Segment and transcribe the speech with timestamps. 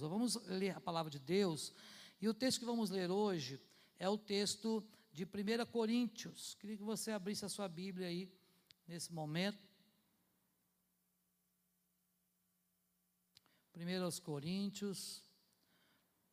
[0.00, 0.10] Deus.
[0.10, 1.74] Vamos ler a palavra de Deus.
[2.20, 3.60] E o texto que vamos ler hoje
[3.98, 6.54] é o texto de 1 Coríntios.
[6.54, 8.32] Queria que você abrisse a sua Bíblia aí
[8.86, 9.68] nesse momento.
[13.74, 15.24] 1 Coríntios,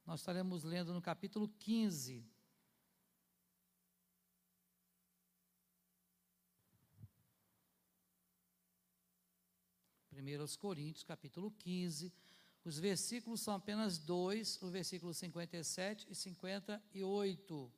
[0.06, 2.26] nós estaremos lendo no capítulo 15.
[10.10, 12.12] Primeiros Coríntios, capítulo 15.
[12.68, 17.72] Os versículos são apenas dois, o versículo 57 e 58.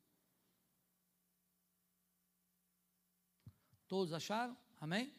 [3.87, 4.57] Todos acharam?
[4.81, 5.13] Amém?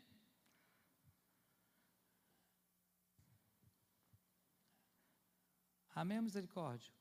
[5.95, 6.93] Amém, misericórdia?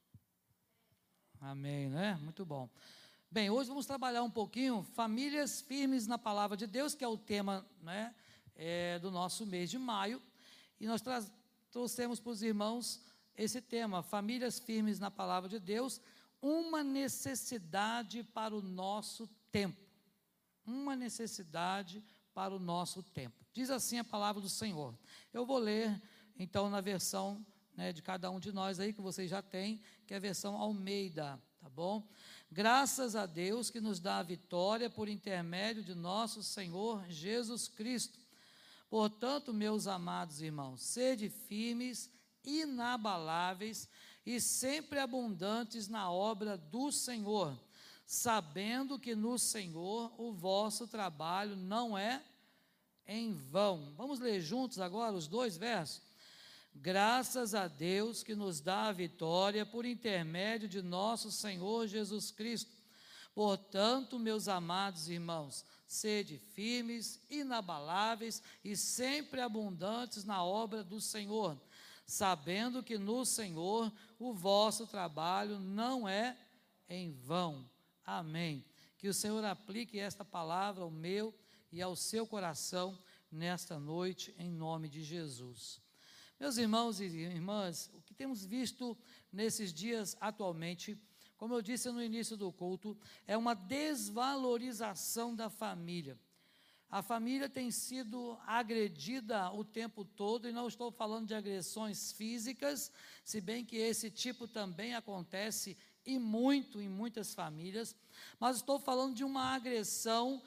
[1.42, 2.20] Amém, né?
[2.22, 2.70] Muito bom.
[3.32, 7.18] Bem, hoje vamos trabalhar um pouquinho famílias firmes na palavra de Deus, que é o
[7.18, 8.14] tema né,
[8.56, 10.22] é, do nosso mês de maio.
[10.80, 11.02] E nós
[11.72, 13.02] trouxemos para os irmãos
[13.36, 16.02] esse tema, famílias firmes na palavra de Deus,
[16.42, 19.82] uma necessidade para o nosso tempo.
[20.66, 23.46] Uma necessidade para o nosso tempo.
[23.54, 24.98] Diz assim a palavra do Senhor.
[25.34, 26.02] Eu vou ler,
[26.38, 30.14] então, na versão né, de cada um de nós aí, que vocês já têm, que
[30.14, 32.06] é a versão Almeida, tá bom?
[32.52, 38.19] Graças a Deus que nos dá a vitória por intermédio de nosso Senhor Jesus Cristo.
[38.90, 42.10] Portanto, meus amados irmãos, sede firmes,
[42.44, 43.88] inabaláveis
[44.26, 47.58] e sempre abundantes na obra do Senhor,
[48.06, 52.24] sabendo que no Senhor o vosso trabalho não é
[53.08, 53.94] em vão.
[53.96, 56.02] Vamos ler juntos agora os dois versos?
[56.74, 62.72] Graças a Deus que nos dá a vitória por intermédio de nosso Senhor Jesus Cristo.
[63.34, 71.60] Portanto, meus amados irmãos, sede firmes, inabaláveis e sempre abundantes na obra do Senhor,
[72.06, 76.38] sabendo que no Senhor o vosso trabalho não é
[76.88, 77.68] em vão.
[78.06, 78.64] Amém.
[79.00, 81.34] Que o Senhor aplique esta palavra ao meu
[81.72, 82.96] e ao seu coração
[83.32, 85.82] nesta noite, em nome de Jesus.
[86.40, 88.96] Meus irmãos e irmãs, o que temos visto
[89.34, 91.02] nesses dias atualmente,
[91.40, 96.20] como eu disse no início do culto, é uma desvalorização da família.
[96.92, 102.92] A família tem sido agredida o tempo todo, e não estou falando de agressões físicas,
[103.24, 107.96] se bem que esse tipo também acontece e muito em muitas famílias,
[108.38, 110.42] mas estou falando de uma agressão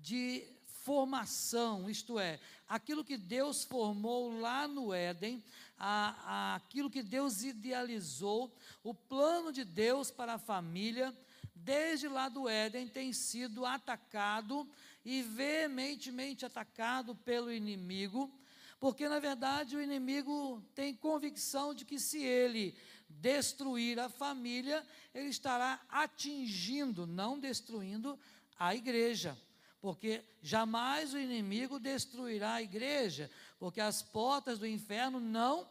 [0.00, 0.46] de
[0.84, 2.38] formação, isto é,
[2.68, 5.42] aquilo que Deus formou lá no Éden,
[5.78, 11.16] a, a, aquilo que Deus idealizou, o plano de Deus para a família,
[11.54, 14.68] desde lá do Éden, tem sido atacado
[15.04, 18.32] e veementemente atacado pelo inimigo,
[18.80, 22.76] porque na verdade o inimigo tem convicção de que se ele
[23.08, 24.84] destruir a família,
[25.14, 28.18] ele estará atingindo, não destruindo,
[28.58, 29.36] a igreja
[29.80, 35.66] porque jamais o inimigo destruirá a igreja, porque as portas do inferno não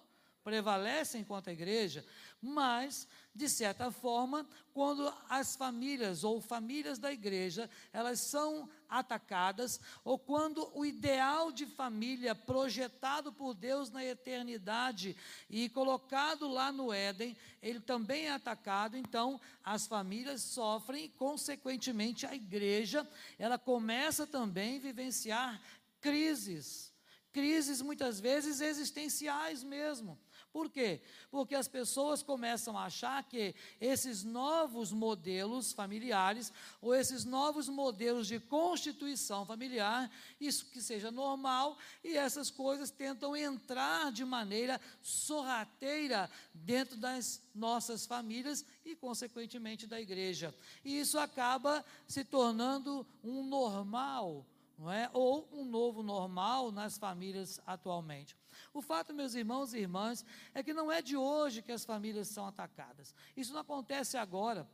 [0.48, 2.06] prevalecem contra a igreja,
[2.42, 3.06] mas,
[3.36, 10.72] de certa forma, quando as famílias ou famílias da igreja, elas são atacadas, ou quando
[10.74, 15.18] o ideal de família projetado por Deus na eternidade
[15.50, 22.34] e colocado lá no Éden, ele também é atacado, então as famílias sofrem consequentemente, a
[22.34, 23.06] igreja,
[23.38, 25.62] ela começa também a vivenciar
[26.00, 26.94] crises,
[27.34, 30.20] crises muitas vezes existenciais mesmo.
[30.52, 31.02] Por quê?
[31.30, 36.52] Porque as pessoas começam a achar que esses novos modelos familiares,
[36.82, 40.10] ou esses novos modelos de constituição familiar,
[40.42, 48.06] isso que seja normal, e essas coisas tentam entrar de maneira sorrateira dentro das nossas
[48.06, 50.56] famílias e, consequentemente, da igreja.
[50.84, 54.46] E isso acaba se tornando um normal
[54.78, 55.10] não é?
[55.14, 58.36] Ou um novo normal nas famílias atualmente.
[58.74, 60.24] O fato, meus irmãos e irmãs,
[60.54, 63.13] é que não é de hoje que as famílias são atacadas.
[63.36, 64.69] Isso não acontece agora.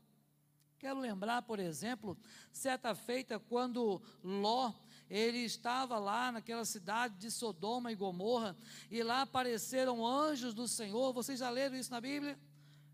[0.77, 2.17] Quero lembrar, por exemplo,
[2.51, 4.73] certa feita quando Ló,
[5.09, 8.57] ele estava lá naquela cidade de Sodoma e Gomorra,
[8.91, 11.13] e lá apareceram anjos do Senhor.
[11.13, 12.37] Vocês já leram isso na Bíblia?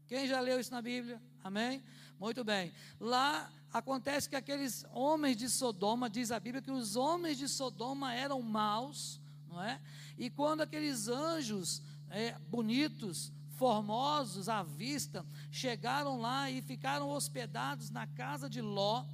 [0.08, 1.20] Quem já leu isso na Bíblia?
[1.44, 1.84] Amém?
[2.20, 2.72] Muito bem.
[3.00, 8.14] Lá acontece que aqueles homens de Sodoma, diz a Bíblia, que os homens de Sodoma
[8.14, 9.80] eram maus, não é?
[10.18, 18.08] E quando aqueles anjos é, bonitos, formosos à vista, chegaram lá e ficaram hospedados na
[18.08, 19.06] casa de Ló,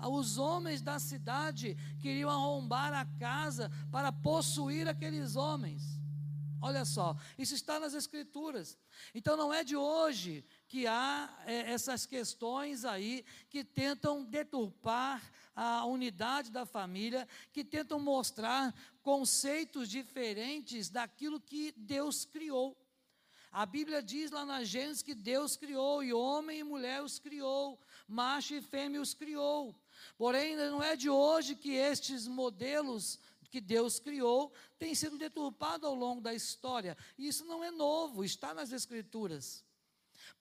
[0.00, 6.00] os homens da cidade queriam arrombar a casa para possuir aqueles homens.
[6.60, 8.78] Olha só, isso está nas Escrituras.
[9.14, 15.22] Então não é de hoje que há é, essas questões aí que tentam deturpar
[15.54, 22.74] a unidade da família, que tentam mostrar conceitos diferentes daquilo que Deus criou.
[23.50, 27.78] A Bíblia diz lá na Gênesis que Deus criou, e homem e mulher os criou,
[28.08, 29.78] macho e fêmea os criou.
[30.16, 33.20] Porém, não é de hoje que estes modelos
[33.50, 36.96] que Deus criou têm sido deturpados ao longo da história.
[37.18, 39.62] Isso não é novo, está nas Escrituras.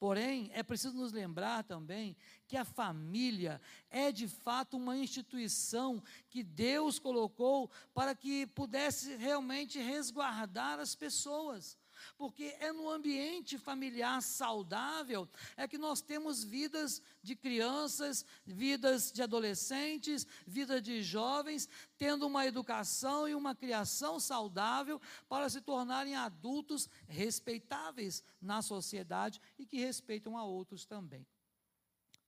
[0.02, 2.18] Porém, é preciso nos lembrar também
[2.48, 9.78] que a família é de fato uma instituição que Deus colocou para que pudesse realmente
[9.78, 11.78] resguardar as pessoas
[12.18, 19.22] porque é no ambiente familiar saudável é que nós temos vidas de crianças, vidas de
[19.22, 21.68] adolescentes, vida de jovens,
[21.98, 29.66] tendo uma educação e uma criação saudável para se tornarem adultos respeitáveis na sociedade e
[29.66, 31.26] que respeitam a outros também.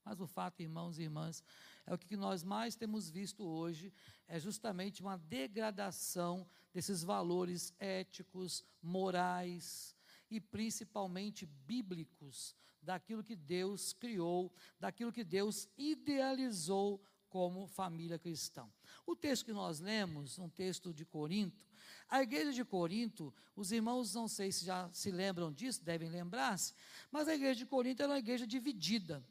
[0.04, 1.44] Mas o fato, irmãos e irmãs,
[1.86, 3.94] é o que nós mais temos visto hoje,
[4.28, 9.96] é justamente uma degradação desses valores éticos, morais
[10.30, 18.70] e principalmente bíblicos, daquilo que Deus criou, daquilo que Deus idealizou como família cristã.
[19.06, 21.66] O texto que nós lemos, um texto de Corinto,
[22.08, 26.74] a igreja de Corinto, os irmãos não sei se já se lembram disso, devem lembrar-se,
[27.12, 29.24] mas a igreja de Corinto era uma igreja dividida.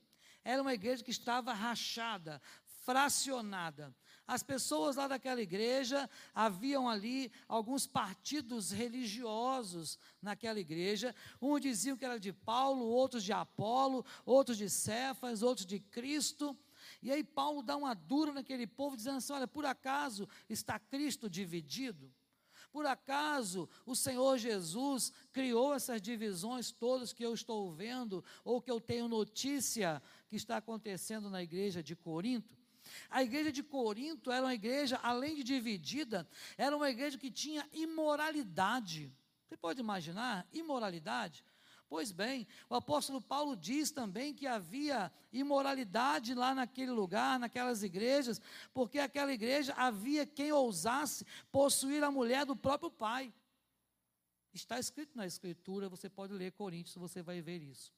[0.45, 2.43] Era uma igreja que estava rachada,
[2.85, 3.95] fracionada.
[4.27, 11.15] As pessoas lá daquela igreja, haviam ali alguns partidos religiosos naquela igreja.
[11.41, 16.57] Um diziam que era de Paulo, outros de Apolo, outros de Cefas, outros de Cristo.
[17.03, 21.29] E aí Paulo dá uma dura naquele povo, dizendo assim: olha, por acaso está Cristo
[21.29, 22.13] dividido?
[22.71, 28.71] Por acaso o Senhor Jesus criou essas divisões todas que eu estou vendo, ou que
[28.71, 32.62] eu tenho notícia que está acontecendo na igreja de Corinto?
[33.11, 37.69] A igreja de Corinto era uma igreja, além de dividida, era uma igreja que tinha
[37.73, 39.13] imoralidade.
[39.49, 40.47] Você pode imaginar?
[40.53, 41.45] Imoralidade.
[41.93, 48.41] Pois bem, o apóstolo Paulo diz também que havia imoralidade lá naquele lugar, naquelas igrejas,
[48.73, 53.31] porque aquela igreja havia quem ousasse possuir a mulher do próprio pai.
[54.55, 57.93] Está escrito na Escritura, você pode ler Coríntios, você vai ver isso.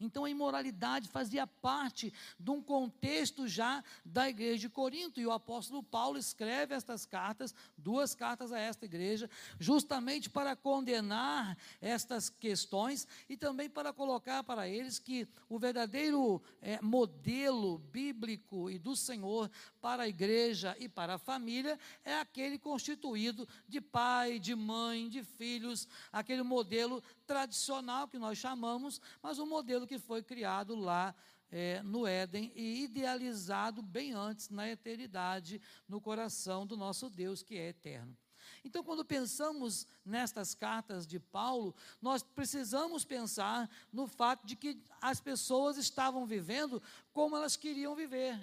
[0.00, 5.32] Então a imoralidade fazia parte de um contexto já da igreja de Corinto, e o
[5.32, 9.28] apóstolo Paulo escreve estas cartas, duas cartas a esta igreja,
[9.58, 16.80] justamente para condenar estas questões e também para colocar para eles que o verdadeiro é,
[16.80, 19.50] modelo bíblico e do Senhor
[19.80, 25.22] para a igreja e para a família é aquele constituído de pai, de mãe, de
[25.22, 31.14] filhos, aquele modelo tradicional que nós chamamos, mas um modelo que foi criado lá
[31.50, 37.56] é, no Éden e idealizado bem antes, na eternidade, no coração do nosso Deus que
[37.56, 38.16] é eterno.
[38.64, 45.20] Então, quando pensamos nestas cartas de Paulo, nós precisamos pensar no fato de que as
[45.20, 46.82] pessoas estavam vivendo
[47.12, 48.38] como elas queriam viver,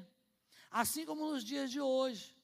[0.69, 2.34] assim como nos dias de hoje.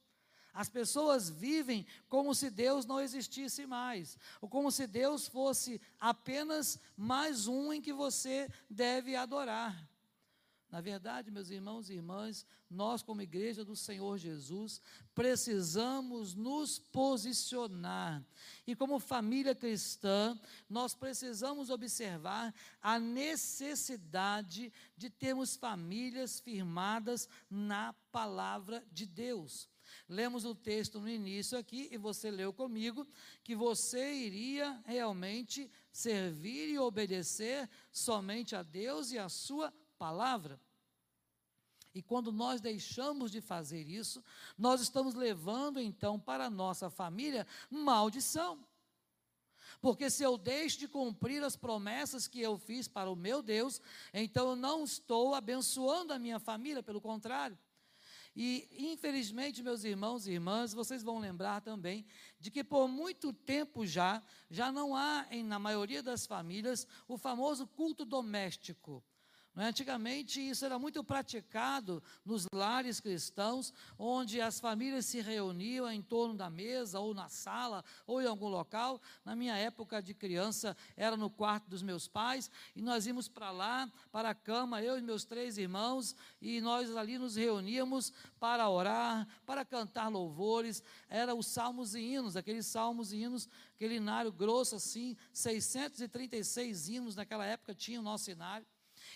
[0.54, 6.80] As pessoas vivem como se Deus não existisse mais, ou como se Deus fosse apenas
[6.96, 9.91] mais um em que você deve adorar.
[10.72, 14.80] Na verdade, meus irmãos e irmãs, nós, como igreja do Senhor Jesus,
[15.14, 18.26] precisamos nos posicionar.
[18.66, 28.82] E como família cristã, nós precisamos observar a necessidade de termos famílias firmadas na palavra
[28.94, 29.70] de Deus.
[30.08, 33.06] Lemos o texto no início aqui e você leu comigo
[33.44, 40.60] que você iria realmente servir e obedecer somente a Deus e a Sua palavra.
[41.94, 44.24] E quando nós deixamos de fazer isso,
[44.58, 48.66] nós estamos levando então para a nossa família maldição.
[49.80, 53.80] Porque se eu deixo de cumprir as promessas que eu fiz para o meu Deus,
[54.12, 57.58] então eu não estou abençoando a minha família, pelo contrário.
[58.36, 62.08] E, infelizmente, meus irmãos e irmãs, vocês vão lembrar também
[62.40, 67.20] de que por muito tempo já, já não há, em, na maioria das famílias, o
[67.20, 69.04] famoso culto doméstico.
[69.58, 69.66] É?
[69.66, 76.36] Antigamente, isso era muito praticado nos lares cristãos, onde as famílias se reuniam em torno
[76.36, 79.02] da mesa, ou na sala, ou em algum local.
[79.26, 83.52] Na minha época de criança, era no quarto dos meus pais, e nós íamos para
[83.52, 88.70] lá, para a cama, eu e meus três irmãos, e nós ali nos reuníamos para
[88.70, 90.82] orar, para cantar louvores.
[91.10, 97.16] Era os salmos e hinos, aqueles salmos e hinos, aquele inário grosso assim, 636 hinos
[97.16, 98.66] naquela época tinha o nosso inário.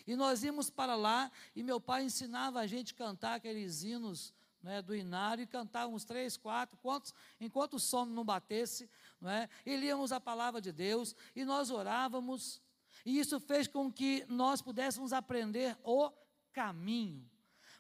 [0.06, 4.34] E nós íamos para lá e meu pai ensinava a gente a cantar aqueles hinos
[4.66, 8.90] né, do inário e cantávamos três, quatro, quantos, enquanto o sono não batesse,
[9.22, 9.48] não é?
[9.64, 12.60] e líamos a palavra de Deus e nós orávamos.
[13.06, 16.12] E isso fez com que nós pudéssemos aprender o
[16.52, 17.30] caminho.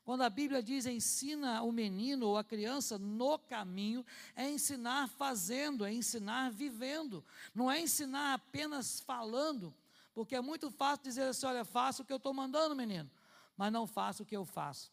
[0.03, 4.05] Quando a Bíblia diz ensina o menino ou a criança no caminho,
[4.36, 9.74] é ensinar fazendo, é ensinar vivendo, não é ensinar apenas falando.
[10.15, 13.12] Porque é muito fácil dizer assim: olha, faça o que eu estou mandando, menino,
[13.55, 14.91] mas não faça o que eu faço.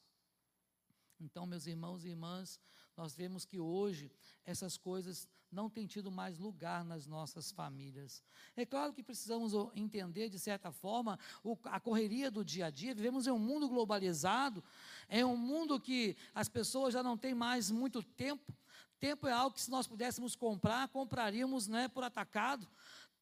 [1.21, 2.61] Então, meus irmãos e irmãs,
[2.97, 4.11] nós vemos que hoje
[4.45, 8.23] essas coisas não têm tido mais lugar nas nossas famílias.
[8.57, 11.19] É claro que precisamos entender, de certa forma,
[11.65, 12.95] a correria do dia a dia.
[12.95, 14.65] Vivemos em um mundo globalizado,
[15.09, 18.53] é um mundo que as pessoas já não têm mais muito tempo.
[18.99, 22.67] Tempo é algo que, se nós pudéssemos comprar, compraríamos né, por atacado.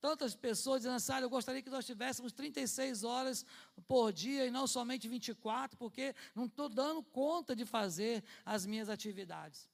[0.01, 3.45] Tantas pessoas dizendo assim, eu gostaria que nós tivéssemos 36 horas
[3.87, 8.89] por dia e não somente 24, porque não estou dando conta de fazer as minhas
[8.89, 9.69] atividades.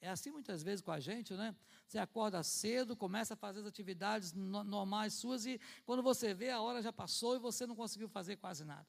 [0.00, 1.54] É assim muitas vezes com a gente, né?
[1.86, 6.60] Você acorda cedo, começa a fazer as atividades normais suas e quando você vê, a
[6.60, 8.86] hora já passou e você não conseguiu fazer quase nada.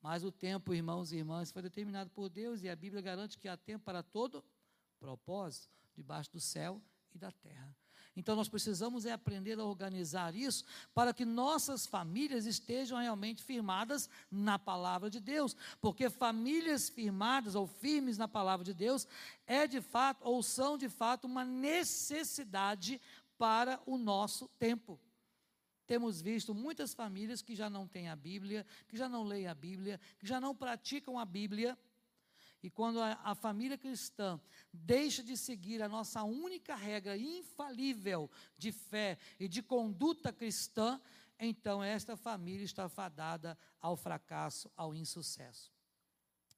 [0.00, 3.48] Mas o tempo, irmãos e irmãs, foi determinado por Deus e a Bíblia garante que
[3.48, 4.44] há tempo para todo
[4.98, 6.80] propósito, debaixo do céu
[7.14, 7.74] e da terra.
[8.14, 14.08] Então nós precisamos é aprender a organizar isso para que nossas famílias estejam realmente firmadas
[14.30, 19.06] na palavra de Deus, porque famílias firmadas ou firmes na palavra de Deus
[19.46, 23.00] é de fato ou são de fato uma necessidade
[23.38, 25.00] para o nosso tempo.
[25.86, 29.54] Temos visto muitas famílias que já não têm a Bíblia, que já não leem a
[29.54, 31.76] Bíblia, que já não praticam a Bíblia,
[32.62, 34.40] e quando a, a, família cristã
[34.72, 41.00] deixa de seguir a nossa única regra infalível de fé e de conduta cristã,
[41.38, 45.72] então esta família está fadada ao fracasso, ao insucesso.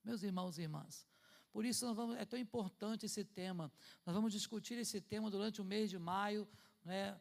[0.05, 1.07] Meus irmãos e irmãs,
[1.51, 3.73] por isso vamos, é tão importante esse tema.
[4.05, 6.47] Nós vamos discutir esse tema durante o mês de maio,
[6.85, 7.19] né,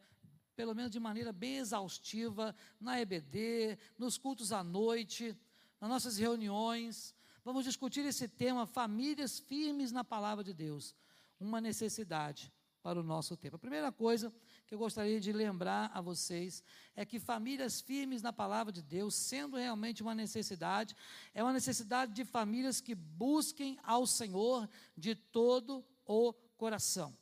[0.54, 5.34] pelo menos de maneira bem exaustiva, na EBD, nos cultos à noite,
[5.80, 7.14] nas nossas reuniões.
[7.44, 10.96] Vamos discutir esse tema, famílias firmes na palavra de Deus.
[11.38, 12.50] Uma necessidade
[12.82, 13.56] para o nosso tempo.
[13.56, 14.32] A primeira coisa
[14.66, 16.64] que eu gostaria de lembrar a vocês
[16.96, 20.96] é que famílias firmes na palavra de Deus, sendo realmente uma necessidade,
[21.34, 27.14] é uma necessidade de famílias que busquem ao Senhor de todo o coração.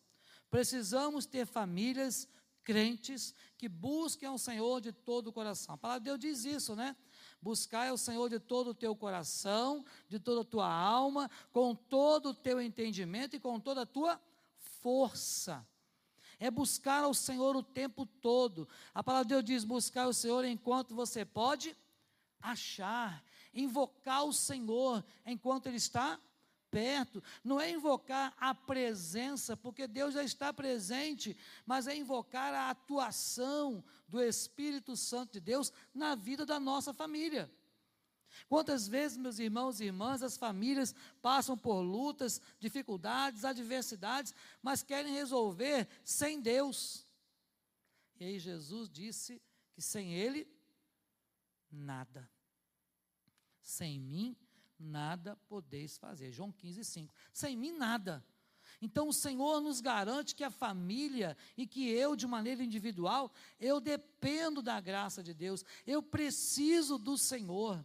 [0.48, 2.28] Precisamos ter famílias
[2.62, 5.74] crentes que busquem ao Senhor de todo o coração.
[5.74, 6.96] A palavra de Deus diz isso, né?
[7.42, 12.30] Buscar o Senhor de todo o teu coração, de toda a tua alma, com todo
[12.30, 14.20] o teu entendimento e com toda a tua
[14.80, 15.66] força.
[16.38, 18.68] É buscar ao Senhor o tempo todo.
[18.94, 21.76] A palavra de Deus diz: buscar o Senhor enquanto você pode
[22.40, 26.20] achar, invocar o Senhor enquanto Ele está
[26.70, 32.70] perto, não é invocar a presença, porque Deus já está presente, mas é invocar a
[32.70, 37.50] atuação do Espírito Santo de Deus na vida da nossa família.
[38.46, 45.14] Quantas vezes, meus irmãos e irmãs, as famílias passam por lutas, dificuldades, adversidades, mas querem
[45.14, 47.06] resolver sem Deus.
[48.20, 49.40] E aí Jesus disse
[49.72, 50.46] que sem Ele,
[51.70, 52.30] nada.
[53.62, 54.36] Sem mim,
[54.78, 56.32] nada podeis fazer.
[56.32, 57.14] João 15, 5.
[57.32, 58.22] Sem mim, nada.
[58.82, 63.80] Então o Senhor nos garante que a família e que eu, de maneira individual, eu
[63.80, 67.82] dependo da graça de Deus, eu preciso do Senhor.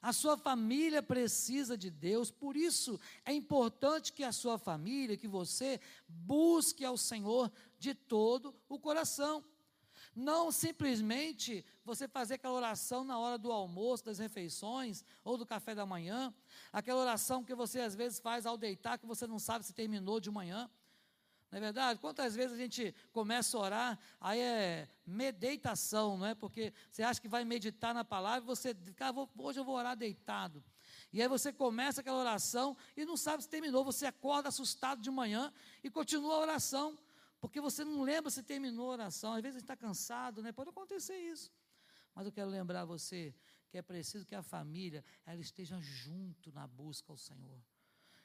[0.00, 5.28] A sua família precisa de Deus, por isso é importante que a sua família, que
[5.28, 5.78] você
[6.08, 9.44] busque ao Senhor de todo o coração.
[10.20, 15.74] Não simplesmente você fazer aquela oração na hora do almoço, das refeições ou do café
[15.74, 16.32] da manhã,
[16.70, 20.20] aquela oração que você às vezes faz ao deitar, que você não sabe se terminou
[20.20, 20.70] de manhã.
[21.50, 21.98] Não é verdade?
[22.00, 26.34] Quantas vezes a gente começa a orar, aí é meditação, não é?
[26.34, 29.96] Porque você acha que vai meditar na palavra, você, cara, ah, hoje eu vou orar
[29.96, 30.62] deitado.
[31.14, 35.10] E aí você começa aquela oração e não sabe se terminou, você acorda assustado de
[35.10, 35.50] manhã
[35.82, 36.96] e continua a oração
[37.40, 39.32] porque você não lembra se terminou a oração.
[39.32, 40.52] Às vezes a gente está cansado, né?
[40.52, 41.50] Pode acontecer isso.
[42.14, 43.34] Mas eu quero lembrar você
[43.70, 47.60] que é preciso que a família ela esteja junto na busca ao Senhor.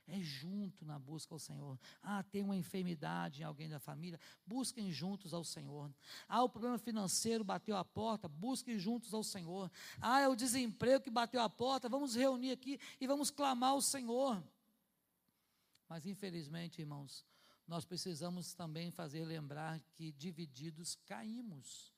[0.08, 1.80] É junto na busca ao Senhor.
[2.02, 5.92] Ah, tem uma enfermidade em alguém da família, busquem juntos ao Senhor.
[6.28, 9.72] Ah, o problema financeiro bateu a porta, busquem juntos ao Senhor.
[10.00, 13.82] Ah, é o desemprego que bateu a porta, vamos reunir aqui e vamos clamar ao
[13.82, 14.44] Senhor.
[15.90, 17.26] Mas infelizmente, irmãos,
[17.68, 21.94] nós precisamos também fazer lembrar que divididos caímos.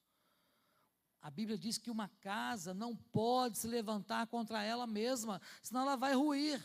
[1.22, 5.96] A Bíblia diz que uma casa não pode se levantar contra ela mesma, senão ela
[5.96, 6.64] vai ruir.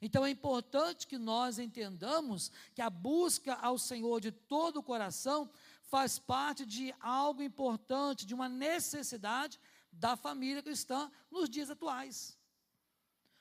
[0.00, 5.50] Então é importante que nós entendamos que a busca ao Senhor de todo o coração
[5.82, 9.58] faz parte de algo importante, de uma necessidade
[9.90, 12.35] da família cristã nos dias atuais.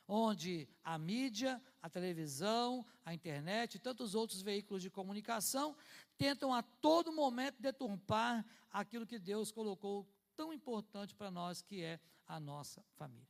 [0.07, 5.75] Onde a mídia, a televisão, a internet e tantos outros veículos de comunicação
[6.17, 11.99] tentam a todo momento deturpar aquilo que Deus colocou tão importante para nós, que é
[12.27, 13.27] a nossa família.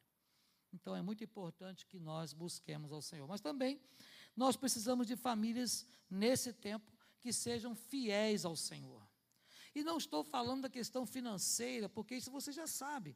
[0.74, 3.28] Então é muito importante que nós busquemos ao Senhor.
[3.28, 3.80] Mas também
[4.36, 6.92] nós precisamos de famílias nesse tempo
[7.22, 9.02] que sejam fiéis ao Senhor.
[9.74, 13.16] E não estou falando da questão financeira, porque isso você já sabe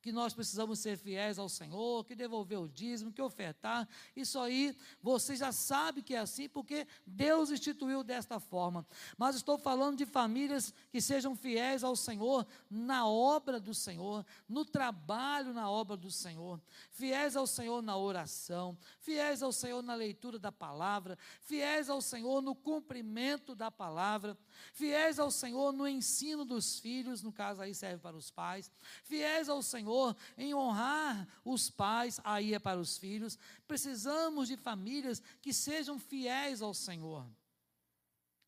[0.00, 3.88] que nós precisamos ser fiéis ao Senhor, que devolver o dízimo, que ofertar.
[4.16, 8.86] Isso aí você já sabe que é assim, porque Deus instituiu desta forma.
[9.18, 14.64] Mas estou falando de famílias que sejam fiéis ao Senhor na obra do Senhor, no
[14.64, 20.38] trabalho na obra do Senhor, fiéis ao Senhor na oração, fiéis ao Senhor na leitura
[20.38, 24.36] da palavra, fiéis ao Senhor no cumprimento da palavra,
[24.72, 28.70] fiéis ao Senhor no ensino dos filhos, no caso aí serve para os pais,
[29.04, 33.36] fiéis ao Senhor Senhor, em honrar os pais, aí é para os filhos.
[33.66, 37.26] Precisamos de famílias que sejam fiéis ao Senhor.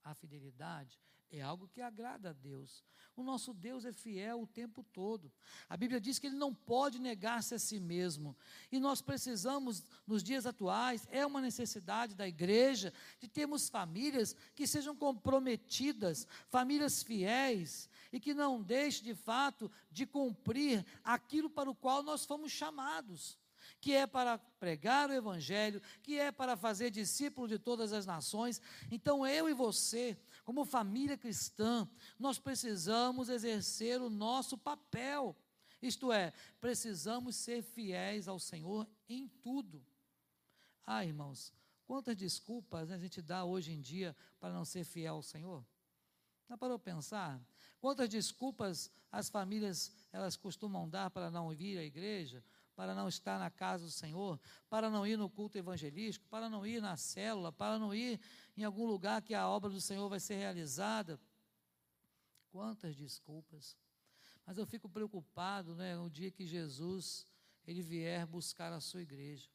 [0.05, 1.01] A fidelidade
[1.33, 2.85] é algo que agrada a Deus.
[3.17, 5.33] O nosso Deus é fiel o tempo todo.
[5.69, 8.37] A Bíblia diz que ele não pode negar-se a si mesmo.
[8.71, 14.67] E nós precisamos, nos dias atuais, é uma necessidade da igreja, de termos famílias que
[14.67, 21.75] sejam comprometidas, famílias fiéis, e que não deixem de fato de cumprir aquilo para o
[21.75, 23.39] qual nós fomos chamados
[23.81, 28.61] que é para pregar o Evangelho, que é para fazer discípulo de todas as nações.
[28.91, 35.37] Então, eu e você, como família cristã, nós precisamos exercer o nosso papel.
[35.81, 39.85] Isto é, precisamos ser fiéis ao Senhor em tudo.
[40.85, 41.53] Ah, irmãos,
[41.87, 45.65] quantas desculpas a gente dá hoje em dia para não ser fiel ao Senhor?
[46.49, 47.41] Dá para eu pensar?
[47.81, 53.39] Quantas desculpas as famílias elas costumam dar para não vir à igreja, para não estar
[53.39, 57.53] na casa do Senhor, para não ir no culto evangelístico, para não ir na célula,
[57.53, 58.21] para não ir
[58.57, 61.21] em algum lugar que a obra do Senhor vai ser realizada.
[62.51, 63.77] Quantas desculpas.
[64.45, 67.27] Mas eu fico preocupado, né, o dia que Jesus
[67.65, 69.49] ele vier buscar a sua igreja.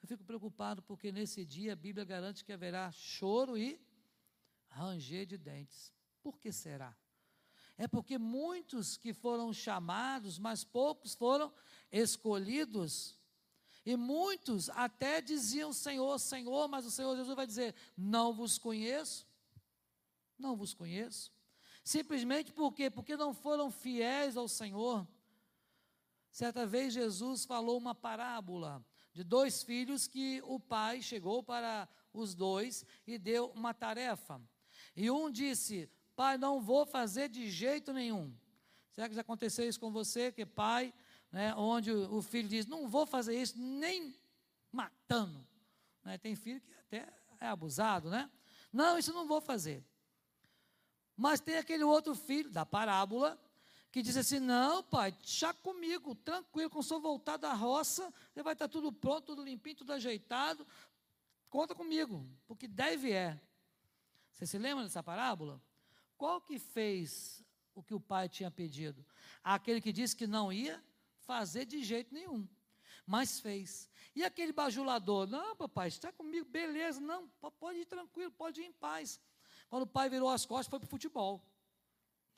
[0.00, 3.80] Eu fico preocupado porque nesse dia a Bíblia garante que haverá choro e
[4.68, 5.92] ranger de dentes.
[6.20, 6.96] Por que será?
[7.76, 11.52] É porque muitos que foram chamados, mas poucos foram
[11.90, 13.18] escolhidos.
[13.84, 19.26] E muitos até diziam Senhor, Senhor, mas o Senhor Jesus vai dizer: Não vos conheço.
[20.38, 21.32] Não vos conheço.
[21.84, 22.88] Simplesmente por quê?
[22.88, 25.06] Porque não foram fiéis ao Senhor.
[26.30, 32.34] Certa vez Jesus falou uma parábola de dois filhos que o pai chegou para os
[32.34, 34.40] dois e deu uma tarefa.
[34.96, 38.34] E um disse: Pai, não vou fazer de jeito nenhum.
[38.92, 40.30] Será que já aconteceu isso com você?
[40.30, 40.92] Que pai,
[41.30, 44.14] né, onde o filho diz: Não vou fazer isso nem
[44.70, 45.46] matando.
[46.04, 47.08] Né, tem filho que até
[47.40, 48.30] é abusado, né?
[48.72, 49.84] Não, isso não vou fazer.
[51.16, 53.40] Mas tem aquele outro filho da parábola
[53.90, 58.52] que diz assim: Não, pai, chá comigo, tranquilo, quando sou voltar da roça, você vai
[58.52, 60.66] estar tudo pronto, tudo limpinho, tudo ajeitado.
[61.48, 63.40] Conta comigo, porque deve é.
[64.32, 65.60] Você se lembra dessa parábola?
[66.22, 69.04] Qual que fez o que o pai tinha pedido?
[69.42, 70.80] Aquele que disse que não ia
[71.22, 72.46] fazer de jeito nenhum,
[73.04, 73.90] mas fez.
[74.14, 75.26] E aquele bajulador?
[75.26, 79.20] Não, papai, está comigo, beleza, não, pode ir tranquilo, pode ir em paz.
[79.68, 81.44] Quando o pai virou as costas, foi para o futebol.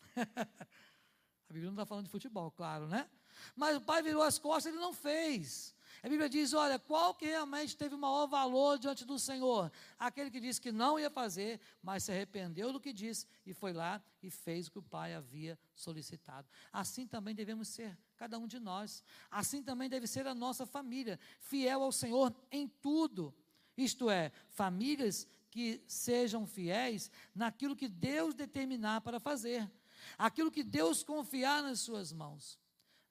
[0.16, 3.06] A Bíblia não está falando de futebol, claro, né?
[3.54, 5.73] Mas o pai virou as costas, ele não fez.
[6.04, 9.72] A Bíblia diz: olha, qual que realmente teve o maior valor diante do Senhor?
[9.98, 13.72] Aquele que disse que não ia fazer, mas se arrependeu do que disse e foi
[13.72, 16.46] lá e fez o que o Pai havia solicitado.
[16.70, 19.02] Assim também devemos ser cada um de nós.
[19.30, 23.34] Assim também deve ser a nossa família, fiel ao Senhor em tudo.
[23.74, 29.70] Isto é, famílias que sejam fiéis naquilo que Deus determinar para fazer,
[30.18, 32.58] aquilo que Deus confiar nas suas mãos.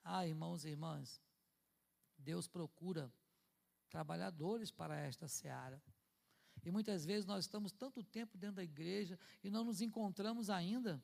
[0.04, 1.20] Ah, irmãos e irmãs,
[2.24, 3.12] Deus procura
[3.90, 5.80] trabalhadores para esta seara.
[6.64, 11.02] E muitas vezes nós estamos tanto tempo dentro da igreja e não nos encontramos ainda.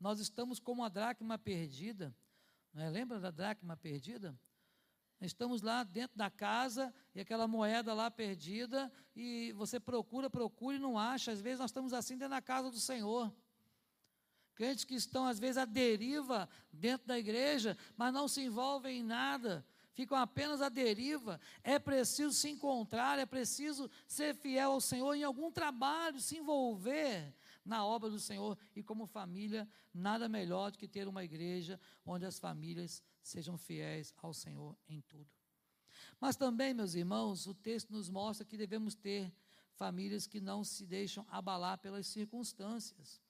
[0.00, 2.16] Nós estamos como a dracma perdida.
[2.74, 2.88] É?
[2.88, 4.38] Lembra da dracma perdida?
[5.20, 10.80] Estamos lá dentro da casa e aquela moeda lá perdida e você procura, procura e
[10.80, 11.32] não acha.
[11.32, 13.34] Às vezes nós estamos assim dentro da casa do Senhor.
[14.54, 19.02] Crentes que estão às vezes à deriva dentro da igreja, mas não se envolvem em
[19.02, 19.64] nada
[19.96, 21.40] ficam apenas à deriva.
[21.64, 27.34] É preciso se encontrar, é preciso ser fiel ao Senhor em algum trabalho, se envolver
[27.64, 28.58] na obra do Senhor.
[28.76, 34.12] E como família, nada melhor do que ter uma igreja onde as famílias sejam fiéis
[34.18, 35.30] ao Senhor em tudo.
[36.20, 39.32] Mas também, meus irmãos, o texto nos mostra que devemos ter
[39.72, 43.20] famílias que não se deixam abalar pelas circunstâncias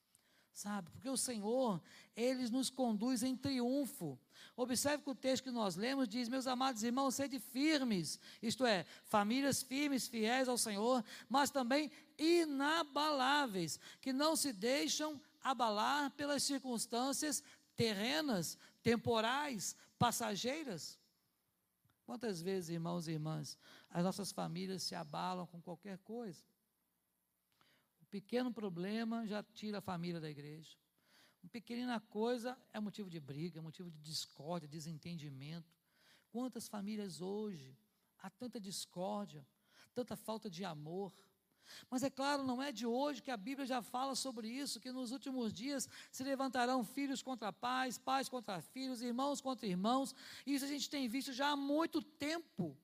[0.57, 0.91] sabe?
[0.91, 1.83] Porque o Senhor,
[2.17, 4.19] Ele nos conduz em triunfo.
[4.57, 8.85] Observe que o texto que nós lemos diz: Meus amados irmãos, sede firmes, isto é,
[9.05, 17.45] famílias firmes, fiéis ao Senhor, mas também inabaláveis, que não se deixam abalar pelas circunstâncias
[17.77, 20.99] terrenas, temporais, passageiras.
[22.07, 23.59] Quantas vezes, irmãos e irmãs,
[23.91, 26.43] as nossas famílias se abalam com qualquer coisa?
[28.17, 30.75] Pequeno problema já tira a família da igreja.
[31.43, 35.71] Uma pequenina coisa é motivo de briga, é motivo de discórdia, desentendimento.
[36.31, 37.77] Quantas famílias hoje
[38.19, 39.47] há tanta discórdia,
[39.95, 41.13] tanta falta de amor.
[41.91, 44.91] Mas é claro, não é de hoje que a Bíblia já fala sobre isso, que
[44.91, 50.15] nos últimos dias se levantarão filhos contra pais, pais contra filhos, irmãos contra irmãos.
[50.47, 52.75] Isso a gente tem visto já há muito tempo.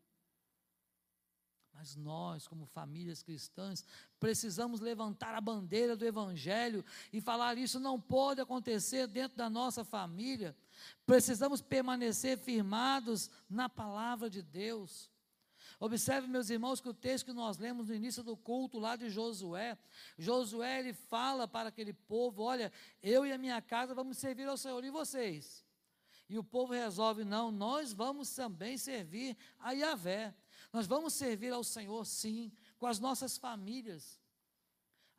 [1.83, 3.85] Mas nós, como famílias cristãs,
[4.21, 9.83] precisamos levantar a bandeira do Evangelho e falar: isso não pode acontecer dentro da nossa
[9.83, 10.57] família.
[11.05, 15.11] Precisamos permanecer firmados na palavra de Deus.
[15.81, 19.11] Observe, meus irmãos, que o texto que nós lemos no início do culto lá de
[19.11, 19.77] Josué,
[20.17, 22.71] Josué ele fala para aquele povo: Olha,
[23.03, 25.65] eu e a minha casa vamos servir ao Senhor e vocês.
[26.29, 30.33] E o povo resolve: Não, nós vamos também servir a Yahvé.
[30.73, 34.19] Nós vamos servir ao Senhor, sim, com as nossas famílias.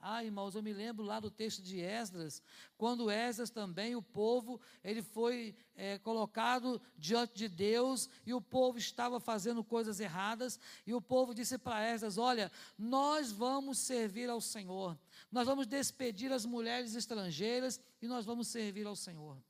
[0.05, 2.43] Ah, irmãos, eu me lembro lá do texto de Esdras,
[2.77, 8.77] quando Esdras também, o povo, ele foi é, colocado diante de Deus e o povo
[8.77, 14.41] estava fazendo coisas erradas, e o povo disse para Esdras: Olha, nós vamos servir ao
[14.41, 14.99] Senhor,
[15.31, 19.41] nós vamos despedir as mulheres estrangeiras e nós vamos servir ao Senhor.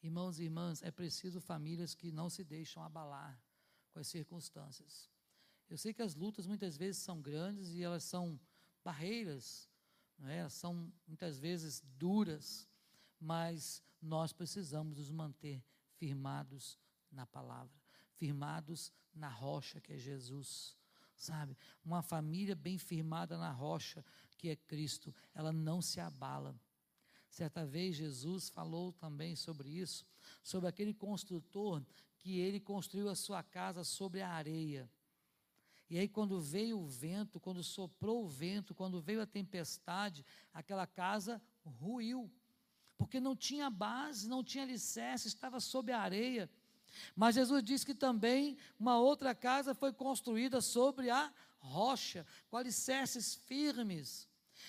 [0.00, 3.36] Irmãos e irmãs, é preciso famílias que não se deixam abalar
[3.94, 5.08] com as circunstâncias.
[5.70, 8.38] Eu sei que as lutas muitas vezes são grandes e elas são
[8.82, 9.70] barreiras,
[10.24, 10.46] é?
[10.48, 12.68] são muitas vezes duras,
[13.20, 15.64] mas nós precisamos nos manter
[15.96, 16.76] firmados
[17.10, 17.72] na palavra,
[18.16, 20.76] firmados na rocha que é Jesus.
[21.16, 24.04] Sabe, uma família bem firmada na rocha
[24.36, 26.58] que é Cristo, ela não se abala.
[27.30, 30.04] Certa vez Jesus falou também sobre isso,
[30.42, 31.80] sobre aquele construtor
[32.24, 34.90] que ele construiu a sua casa sobre a areia.
[35.90, 40.86] E aí, quando veio o vento, quando soprou o vento, quando veio a tempestade, aquela
[40.86, 42.32] casa ruiu,
[42.96, 46.50] porque não tinha base, não tinha alicerce, estava sob a areia.
[47.14, 53.34] Mas Jesus disse que também uma outra casa foi construída sobre a rocha, com alicerces
[53.34, 54.26] firmes.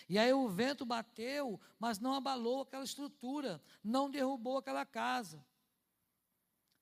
[0.09, 5.41] E aí o vento bateu, mas não abalou aquela estrutura, não derrubou aquela casa.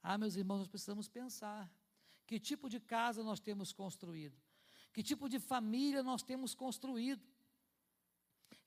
[0.04, 1.72] Ah, meus irmãos, nós precisamos pensar.
[2.28, 4.38] Que tipo de casa nós temos construído?
[4.92, 7.26] Que tipo de família nós temos construído?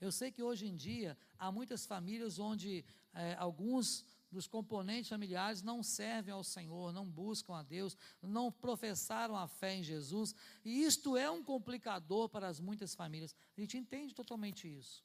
[0.01, 5.63] Eu sei que hoje em dia há muitas famílias onde é, alguns dos componentes familiares
[5.63, 10.83] não servem ao Senhor, não buscam a Deus, não professaram a fé em Jesus, e
[10.83, 13.35] isto é um complicador para as muitas famílias.
[13.57, 15.05] A gente entende totalmente isso.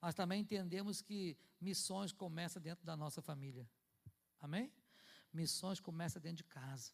[0.00, 3.68] Mas também entendemos que missões começam dentro da nossa família.
[4.38, 4.70] Amém?
[5.34, 6.92] Missões começam dentro de casa.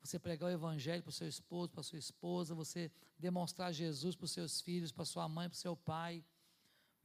[0.00, 4.24] Você pregar o evangelho para o seu esposo, para sua esposa, você demonstrar Jesus para
[4.24, 6.24] os seus filhos, para sua mãe, para o seu pai.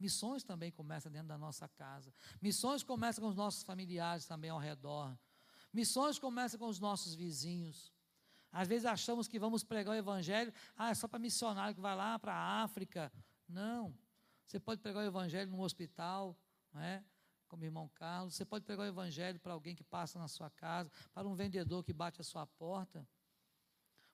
[0.00, 2.12] Missões também começam dentro da nossa casa.
[2.42, 5.16] Missões começam com os nossos familiares também ao redor.
[5.72, 7.92] Missões começam com os nossos vizinhos.
[8.50, 11.94] Às vezes achamos que vamos pregar o evangelho, ah, é só para missionário que vai
[11.94, 13.12] lá para a África.
[13.48, 13.96] Não.
[14.44, 16.36] Você pode pregar o evangelho num hospital,
[16.72, 17.04] não é?
[17.48, 20.90] Como irmão Carlos, você pode pregar o evangelho para alguém que passa na sua casa,
[21.12, 23.06] para um vendedor que bate a sua porta.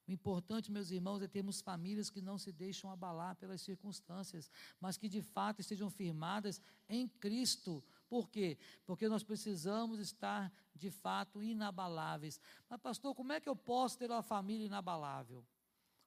[0.06, 4.98] O importante, meus irmãos, é termos famílias que não se deixam abalar pelas circunstâncias, mas
[4.98, 8.58] que de fato estejam firmadas em Cristo, Por quê?
[8.84, 12.38] Porque nós precisamos estar de fato inabaláveis.
[12.68, 15.44] Mas, pastor, como é que eu posso ter uma família inabalável?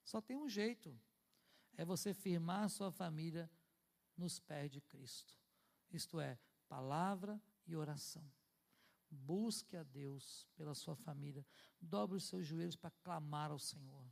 [0.05, 0.97] Só tem um jeito:
[1.75, 3.49] é você firmar sua família
[4.15, 5.33] nos pés de Cristo.
[5.91, 6.37] Isto é,
[6.67, 8.23] palavra e oração.
[9.09, 11.45] Busque a Deus pela sua família.
[11.81, 14.05] Dobre os seus joelhos para clamar ao Senhor.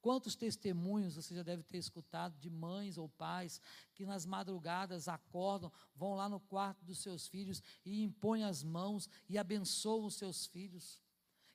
[0.00, 3.60] Quantos testemunhos você já deve ter escutado de mães ou pais
[3.94, 9.08] que nas madrugadas acordam, vão lá no quarto dos seus filhos e impõem as mãos
[9.28, 11.02] e abençoam os seus filhos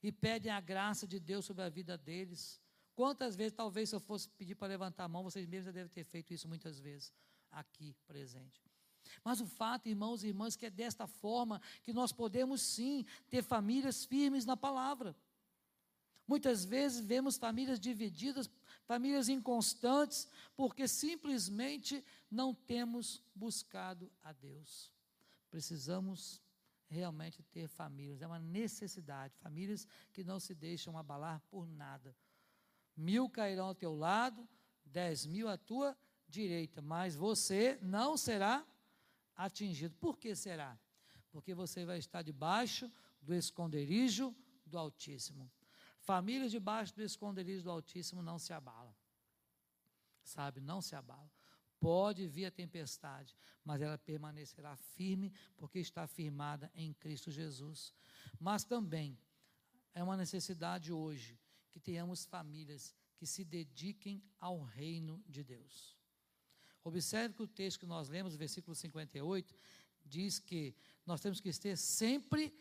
[0.01, 2.61] e pedem a graça de Deus sobre a vida deles.
[2.93, 5.89] Quantas vezes, talvez, se eu fosse pedir para levantar a mão, vocês mesmos já devem
[5.89, 7.13] ter feito isso muitas vezes
[7.49, 8.72] aqui presente.
[9.23, 13.43] Mas o fato, irmãos e irmãs, que é desta forma que nós podemos sim ter
[13.43, 15.15] famílias firmes na palavra.
[16.27, 18.49] Muitas vezes vemos famílias divididas,
[18.85, 24.91] famílias inconstantes, porque simplesmente não temos buscado a Deus.
[25.51, 26.41] Precisamos
[26.89, 32.15] realmente ter famílias, é uma necessidade, famílias que não se deixam abalar por nada.
[32.95, 34.47] Mil cairão ao teu lado,
[34.85, 35.97] dez mil à tua
[36.29, 38.65] direita, mas você não será
[39.35, 39.95] atingido.
[39.95, 40.77] Por que será?
[41.31, 42.91] Porque você vai estar debaixo
[43.21, 45.51] do esconderijo do Altíssimo.
[45.99, 48.93] Famílias debaixo do esconderijo do Altíssimo não se abalam.
[50.23, 51.29] Sabe, não se abalam.
[51.79, 57.93] Pode vir a tempestade, mas ela permanecerá firme, porque está firmada em Cristo Jesus.
[58.39, 59.17] Mas também
[59.93, 61.39] é uma necessidade hoje
[61.71, 65.97] que tenhamos famílias que se dediquem ao reino de Deus.
[66.83, 69.55] Observe que o texto que nós lemos, versículo 58,
[70.05, 72.53] diz que nós temos que ter sempre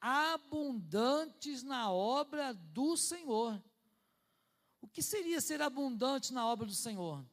[0.00, 3.62] abundantes na obra do Senhor.
[4.80, 7.24] O que seria ser abundante na obra do Senhor?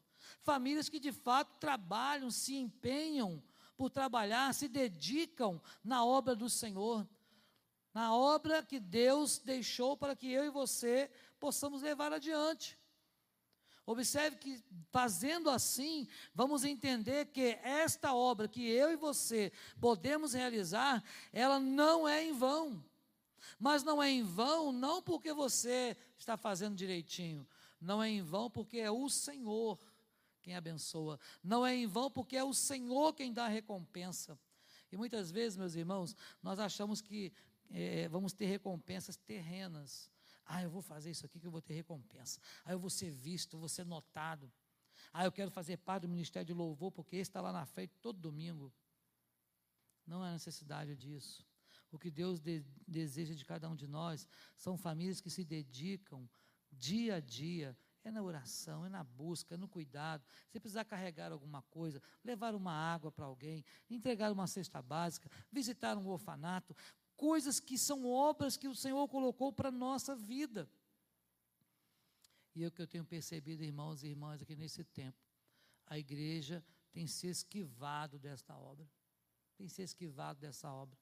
[0.42, 3.42] Famílias que de fato trabalham, se empenham
[3.78, 7.08] por trabalhar, se dedicam na obra do Senhor,
[7.94, 12.78] na obra que Deus deixou para que eu e você possamos levar adiante.
[13.86, 21.04] Observe que, fazendo assim, vamos entender que esta obra que eu e você podemos realizar,
[21.34, 22.84] ela não é em vão.
[23.60, 27.46] Mas não é em vão, não porque você está fazendo direitinho,
[27.80, 29.78] não é em vão porque é o Senhor
[30.42, 34.38] quem abençoa, não é em vão porque é o Senhor quem dá a recompensa.
[34.92, 37.34] E muitas vezes, meus irmãos, nós achamos que
[37.72, 40.12] é, vamos ter recompensas terrenas.
[40.46, 42.40] Ah, eu vou fazer isso aqui que eu vou ter recompensa.
[42.66, 44.52] Ah, eu vou ser visto, vou ser notado.
[45.12, 47.94] Ah, eu quero fazer parte do ministério de louvor, porque esse está lá na frente
[48.02, 48.74] todo domingo.
[50.06, 51.46] Não há necessidade disso.
[51.92, 54.28] O que Deus de, deseja de cada um de nós
[54.58, 56.28] são famílias que se dedicam
[56.72, 57.78] dia a dia.
[58.04, 60.26] É na oração, é na busca, é no cuidado.
[60.50, 65.98] Se precisar carregar alguma coisa, levar uma água para alguém, entregar uma cesta básica, visitar
[65.98, 66.76] um orfanato,
[67.24, 70.70] coisas que são obras que o Senhor colocou para a nossa vida.
[72.54, 75.18] E é o que eu tenho percebido, irmãos e irmãs, aqui nesse tempo,
[75.86, 78.86] a igreja tem se esquivado desta obra.
[79.56, 81.00] Tem se esquivado dessa obra.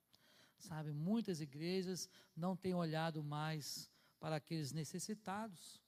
[0.60, 5.82] Sabe, muitas igrejas não têm olhado mais para aqueles necessitados.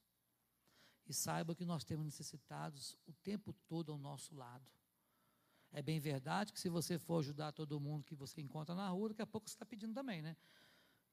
[1.06, 4.65] E saiba que nós temos necessitados o tempo todo ao nosso lado.
[5.73, 9.09] É bem verdade que se você for ajudar todo mundo que você encontra na rua,
[9.09, 10.38] daqui a pouco você está pedindo também, né?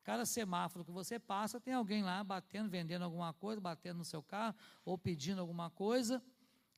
[0.03, 4.23] Cada semáforo que você passa, tem alguém lá batendo, vendendo alguma coisa, batendo no seu
[4.23, 6.23] carro, ou pedindo alguma coisa,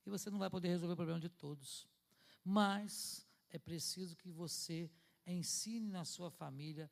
[0.05, 1.85] e você não vai poder resolver o problema de todos.
[2.43, 4.89] Mas é preciso que você
[5.27, 6.89] ensine na sua família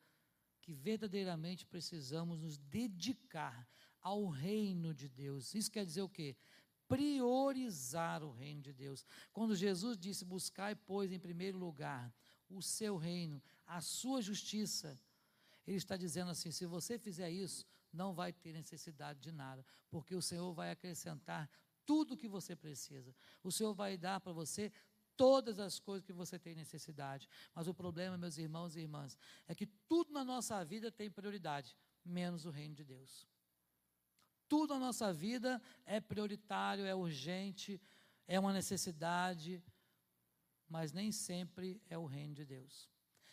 [0.60, 3.66] que verdadeiramente precisamos nos dedicar
[4.00, 5.54] ao reino de Deus.
[5.54, 6.36] Isso quer dizer o quê?
[6.92, 9.06] Priorizar o reino de Deus.
[9.32, 12.12] Quando Jesus disse: Buscai, pois, em primeiro lugar
[12.50, 15.00] o seu reino, a sua justiça,
[15.66, 20.14] ele está dizendo assim: se você fizer isso, não vai ter necessidade de nada, porque
[20.14, 21.48] o Senhor vai acrescentar
[21.86, 23.14] tudo o que você precisa.
[23.42, 24.70] O Senhor vai dar para você
[25.16, 27.28] todas as coisas que você tem necessidade.
[27.54, 31.74] Mas o problema, meus irmãos e irmãs, é que tudo na nossa vida tem prioridade,
[32.04, 33.26] menos o reino de Deus.
[34.52, 37.80] Tudo na nossa vida é prioritário, é urgente,
[38.28, 39.64] é uma necessidade,
[40.68, 42.86] mas nem sempre é o reino de Deus.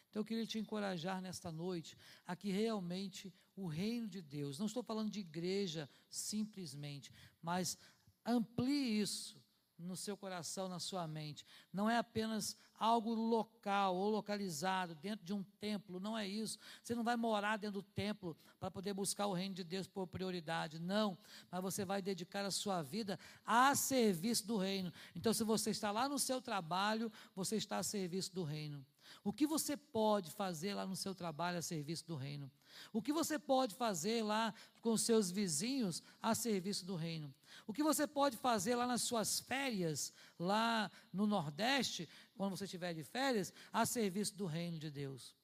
[0.09, 4.65] Então eu queria te encorajar nesta noite a que realmente o reino de Deus, não
[4.65, 7.77] estou falando de igreja simplesmente, mas
[8.25, 9.38] amplie isso
[9.79, 11.45] no seu coração, na sua mente.
[11.71, 16.57] Não é apenas algo local ou localizado dentro de um templo, não é isso.
[16.83, 20.07] Você não vai morar dentro do templo para poder buscar o reino de Deus por
[20.07, 21.17] prioridade, não.
[21.51, 24.91] Mas você vai dedicar a sua vida a serviço do reino.
[25.15, 28.85] Então, se você está lá no seu trabalho, você está a serviço do reino.
[29.23, 32.51] O que você pode fazer lá no seu trabalho a serviço do reino?
[32.93, 37.33] O que você pode fazer lá com seus vizinhos a serviço do reino?
[37.67, 42.93] O que você pode fazer lá nas suas férias, lá no Nordeste, quando você estiver
[42.93, 45.35] de férias, a serviço do reino de Deus?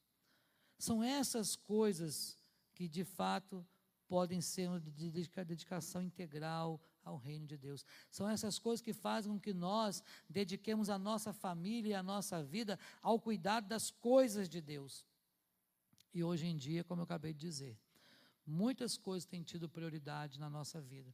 [0.77, 2.37] São essas coisas
[2.73, 3.65] que de fato
[4.07, 4.79] podem ser uma
[5.43, 7.85] dedicação integral ao reino de Deus.
[8.09, 12.43] São essas coisas que fazem com que nós dediquemos a nossa família e a nossa
[12.43, 15.05] vida ao cuidado das coisas de Deus.
[16.15, 17.77] E hoje em dia, como eu acabei de dizer,
[18.47, 21.13] muitas coisas têm tido prioridade na nossa vida.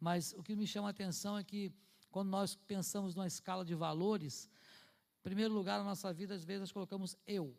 [0.00, 1.72] Mas o que me chama a atenção é que
[2.10, 4.50] quando nós pensamos numa escala de valores,
[5.20, 7.56] em primeiro lugar na nossa vida, às vezes nós colocamos eu,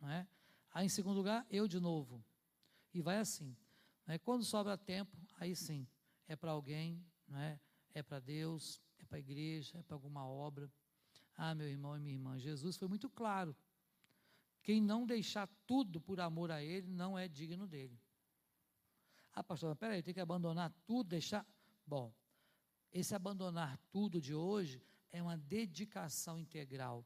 [0.00, 0.26] não é?
[0.72, 2.24] Aí em segundo lugar, eu de novo.
[2.94, 3.54] E vai assim.
[4.06, 4.16] Né?
[4.16, 5.86] Quando sobra tempo, aí sim,
[6.26, 7.60] é para alguém, não é?
[7.92, 10.72] é para Deus, é para a igreja, é para alguma obra.
[11.36, 13.54] Ah, meu irmão e minha irmã, Jesus foi muito claro.
[14.62, 18.00] Quem não deixar tudo por amor a Ele não é digno dele.
[19.32, 21.46] Ah, pastor, peraí, tem que abandonar tudo, deixar.
[21.86, 22.12] Bom,
[22.92, 27.04] esse abandonar tudo de hoje é uma dedicação integral.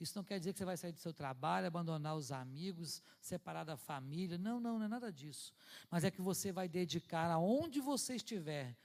[0.00, 3.64] Isso não quer dizer que você vai sair do seu trabalho, abandonar os amigos, separar
[3.64, 4.36] da família.
[4.36, 5.52] Não, não, não é nada disso.
[5.90, 8.76] Mas é que você vai dedicar aonde você estiver,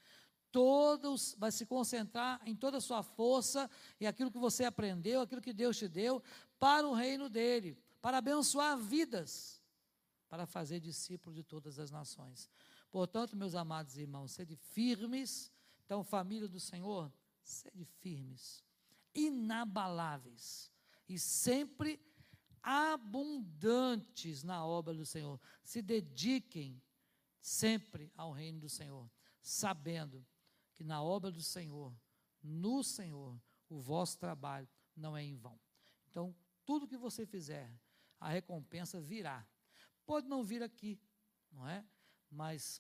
[0.52, 5.42] todos, vai se concentrar em toda a sua força e aquilo que você aprendeu, aquilo
[5.42, 6.22] que Deus te deu,
[6.60, 9.62] para o reino dele, para abençoar vidas,
[10.28, 12.50] para fazer discípulo de todas as nações.
[12.92, 15.52] Portanto, meus amados irmãos, sede firmes.
[15.86, 18.64] Então, família do Senhor, sede firmes,
[19.14, 20.72] inabaláveis
[21.08, 22.00] e sempre
[22.62, 25.40] abundantes na obra do Senhor.
[25.64, 26.82] Se dediquem
[27.42, 29.10] sempre ao reino do Senhor,
[29.42, 30.26] sabendo
[30.76, 31.94] que na obra do Senhor,
[32.44, 35.60] no Senhor, o vosso trabalho não é em vão.
[36.10, 36.36] Então,
[36.70, 37.68] tudo que você fizer,
[38.20, 39.44] a recompensa virá.
[40.06, 41.02] Pode não vir aqui,
[41.52, 41.84] não é?
[42.30, 42.80] Mas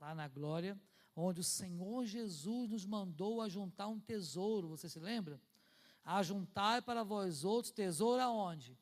[0.00, 0.80] lá na glória,
[1.14, 5.38] onde o Senhor Jesus nos mandou a juntar um tesouro, você se lembra?
[6.02, 8.78] Ajuntai para vós outros tesouro aonde?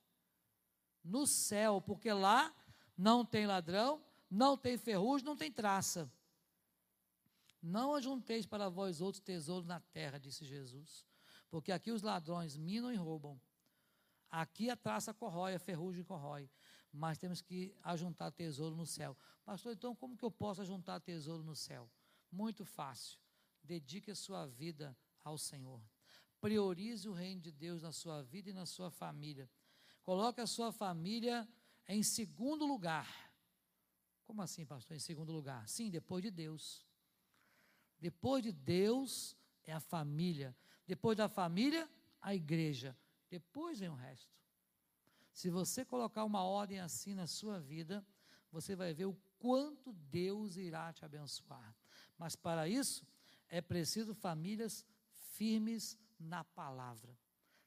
[1.02, 2.54] No céu, porque lá
[2.96, 6.08] não tem ladrão, não tem ferrugem, não tem traça.
[7.60, 11.04] Não ajunteis para vós outros tesouro na terra, disse Jesus.
[11.50, 13.40] Porque aqui os ladrões minam e roubam.
[14.30, 16.50] Aqui a traça corrói, a ferrugem corrói.
[16.92, 19.16] Mas temos que ajuntar tesouro no céu.
[19.44, 21.90] Pastor, então como que eu posso ajuntar tesouro no céu?
[22.30, 23.18] Muito fácil.
[23.62, 25.82] Dedique a sua vida ao Senhor.
[26.40, 29.50] Priorize o reino de Deus na sua vida e na sua família.
[30.02, 31.46] Coloque a sua família
[31.86, 33.32] em segundo lugar.
[34.24, 34.96] Como assim, pastor?
[34.96, 35.68] Em segundo lugar?
[35.68, 36.86] Sim, depois de Deus.
[37.98, 40.56] Depois de Deus é a família.
[40.86, 41.88] Depois da família,
[42.20, 42.96] a igreja.
[43.30, 44.32] Depois vem o resto.
[45.32, 48.04] Se você colocar uma ordem assim na sua vida,
[48.50, 51.74] você vai ver o quanto Deus irá te abençoar.
[52.16, 53.06] Mas para isso,
[53.48, 57.16] é preciso famílias firmes na palavra.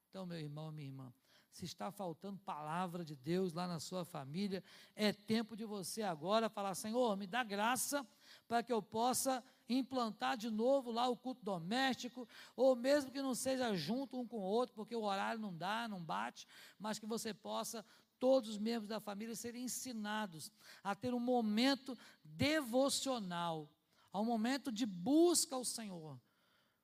[0.09, 1.13] Então, meu irmão, minha irmã,
[1.51, 4.63] se está faltando palavra de Deus lá na sua família,
[4.95, 8.05] é tempo de você agora falar: Senhor, me dá graça
[8.47, 9.43] para que eu possa
[9.77, 14.37] implantar de novo lá o culto doméstico, ou mesmo que não seja junto um com
[14.37, 16.47] o outro, porque o horário não dá, não bate,
[16.79, 17.85] mas que você possa,
[18.19, 20.51] todos os membros da família, serem ensinados
[20.83, 23.69] a ter um momento devocional,
[24.11, 26.19] a um momento de busca ao Senhor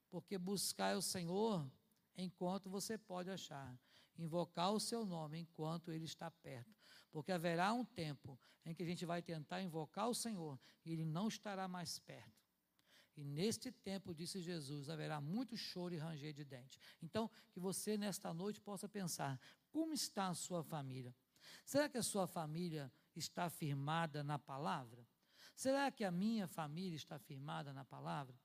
[0.09, 1.69] porque buscar o Senhor
[2.15, 3.77] enquanto você pode achar,
[4.17, 6.75] invocar o seu nome enquanto ele está perto,
[7.11, 11.05] porque haverá um tempo em que a gente vai tentar invocar o Senhor e ele
[11.05, 12.46] não estará mais perto.
[13.17, 16.79] E neste tempo, disse Jesus, haverá muito choro e ranger de dente.
[17.01, 19.39] Então, que você nesta noite possa pensar:
[19.71, 21.15] como está a sua família?
[21.65, 25.03] Será que a sua família está firmada na palavra?
[25.55, 28.39] Será que a minha família está firmada na palavra?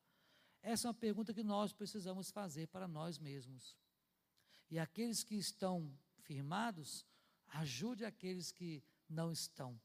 [0.63, 3.77] Essa é uma pergunta que nós precisamos fazer para nós mesmos.
[4.71, 7.05] E aqueles que estão firmados,
[7.49, 9.79] ajude aqueles que não estão.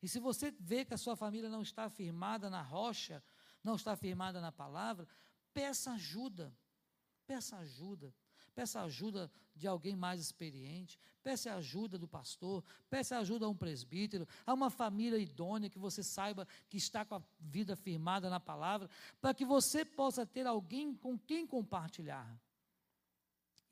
[0.00, 3.22] E se você vê que a sua família não está firmada na rocha,
[3.62, 5.06] não está firmada na palavra,
[5.52, 6.54] peça ajuda.
[7.26, 8.14] Peça ajuda.
[8.54, 14.26] Peça ajuda de alguém mais experiente, peça ajuda do pastor, peça ajuda a um presbítero,
[14.46, 18.88] a uma família idônea que você saiba que está com a vida firmada na palavra,
[19.20, 22.36] para que você possa ter alguém com quem compartilhar.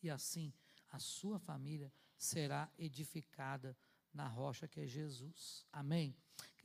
[0.03, 0.53] E assim
[0.91, 3.77] a sua família será edificada
[4.13, 5.67] na rocha que é Jesus.
[5.73, 6.17] Amém?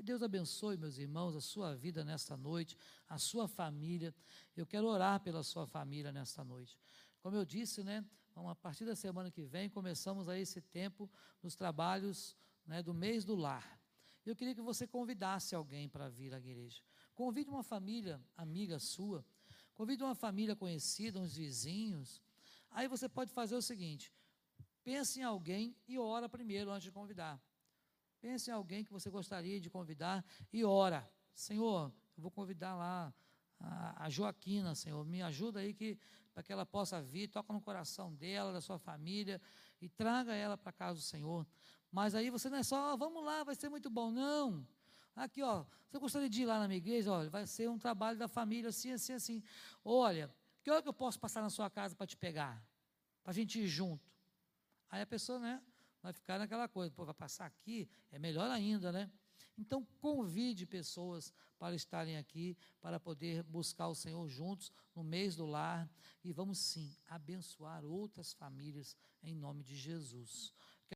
[0.02, 2.76] Que Deus abençoe, meus irmãos, a sua vida nesta noite,
[3.08, 4.12] a sua família.
[4.58, 6.76] Eu quero orar pela sua família nesta noite.
[7.20, 8.04] Como eu disse, né?
[8.36, 11.08] A partir da semana que vem, começamos aí esse tempo
[11.39, 12.36] dos trabalhos
[12.66, 13.80] né, do mês do lar.
[14.26, 16.82] Eu queria que você convidasse alguém para vir à igreja.
[17.14, 19.24] Convide uma família amiga sua,
[19.76, 22.20] convide uma família conhecida, uns vizinhos.
[22.72, 24.12] Aí você pode fazer o seguinte:
[24.84, 27.39] pense em alguém e ora primeiro antes de convidar.
[28.22, 31.09] Pense em alguém que você gostaria de convidar e ora.
[31.34, 33.11] Senhor, eu vou convidar lá
[33.59, 35.97] a, Joaquina, Senhor, me ajuda aí que
[36.34, 39.41] para que ela possa vir, toca no coração dela, da sua família
[39.82, 41.45] e traga ela para casa do Senhor.
[41.91, 44.65] Mas aí você não é só, vamos lá, vai ser muito bom, não.
[45.15, 47.11] Aqui, ó, você gostaria de ir lá na minha igreja?
[47.11, 49.43] Olha, vai ser um trabalho da família, assim, assim, assim.
[49.84, 52.63] Olha, que hora que eu posso passar na sua casa para te pegar?
[53.24, 54.09] Para a gente ir junto.
[54.89, 55.61] Aí a pessoa, né,
[56.02, 59.12] vai ficar naquela coisa, pô, vai passar aqui, é melhor ainda, né?
[59.58, 65.45] Então, convide pessoas para estarem aqui, para poder buscar o Senhor juntos no mês do
[65.45, 65.89] lar
[66.24, 70.54] e vamos sim abençoar outras famílias em nome de Jesus.